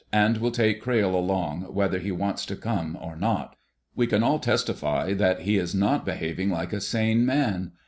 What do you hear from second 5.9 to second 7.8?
behaving like a sane man.